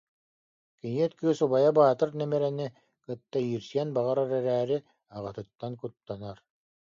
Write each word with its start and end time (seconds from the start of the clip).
Кийиит 0.79 1.13
кыыс 1.19 1.39
убайа 1.45 1.71
баатыр 1.77 2.09
Нэмирэни 2.19 2.67
кытта 3.03 3.37
иирсиэн 3.45 3.89
баҕарар 3.95 4.31
эрээри, 4.39 4.77
аҕатыттан 5.15 5.73
куттанар 5.79 6.37